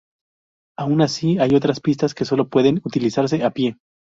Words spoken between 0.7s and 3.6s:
Aun así hay otras pistas que sólo pueden utilizarse a